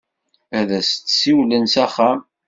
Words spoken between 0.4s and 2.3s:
Ad as-d-siwlen s axxam.